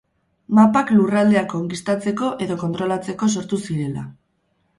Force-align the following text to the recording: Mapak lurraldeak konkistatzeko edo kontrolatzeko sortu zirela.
Mapak 0.59 0.93
lurraldeak 0.95 1.45
konkistatzeko 1.51 2.31
edo 2.47 2.57
kontrolatzeko 2.65 3.31
sortu 3.37 3.61
zirela. 3.69 4.09